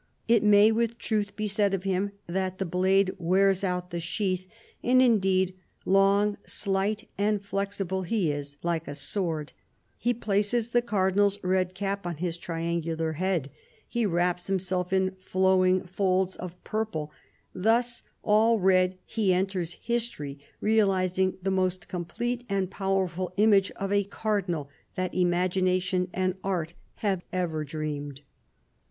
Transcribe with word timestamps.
It 0.27 0.41
may 0.41 0.71
with 0.71 0.97
truth 0.97 1.35
be 1.35 1.47
said 1.47 1.75
of 1.75 1.83
him 1.83 2.13
that 2.25 2.57
the 2.57 2.65
blade 2.65 3.11
wears 3.19 3.63
out 3.63 3.91
the 3.91 3.99
sheath; 3.99 4.47
and 4.83 4.99
indeed, 4.99 5.53
long, 5.85 6.37
slight 6.43 7.07
and 7.19 7.39
flexible, 7.39 8.01
he 8.01 8.31
is 8.31 8.57
like 8.63 8.87
a 8.87 8.95
sword. 8.95 9.53
He 9.97 10.15
places 10.15 10.69
the 10.69 10.81
cardinal's 10.81 11.37
red 11.43 11.75
cap 11.75 12.07
on 12.07 12.17
his 12.17 12.35
triangular 12.37 13.13
head. 13.13 13.51
He 13.87 14.07
wraps 14.07 14.47
himself 14.47 14.91
in 14.91 15.17
flowing 15.19 15.83
folds 15.83 16.35
of 16.35 16.55
purple. 16.63 17.11
Thus, 17.53 18.01
all 18.23 18.59
red, 18.59 18.97
he 19.05 19.31
enters 19.31 19.73
history, 19.83 20.39
realising 20.59 21.37
the 21.43 21.51
most 21.51 21.87
complete 21.87 22.43
and 22.49 22.71
powerful 22.71 23.31
image 23.37 23.69
of 23.75 23.93
a 23.93 24.03
'cardinal' 24.03 24.67
that 24.95 25.13
imagi 25.13 25.61
nation 25.61 26.07
and 26.11 26.37
art 26.43 26.73
have 26.95 27.21
ever 27.31 27.63
dreamed." 27.63 28.21